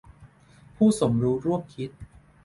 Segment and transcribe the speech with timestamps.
[0.75, 1.89] ผู้สมรู้ร่วมคิด